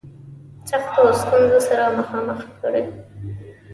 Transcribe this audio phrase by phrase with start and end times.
[0.69, 2.83] سختو ستونزو سره مخامخ کړي.